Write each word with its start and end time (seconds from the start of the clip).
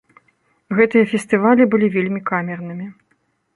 Гэтыя 0.79 1.09
фестывалі 1.11 1.63
былі 1.75 1.91
вельмі 1.99 2.25
камернымі. 2.33 2.91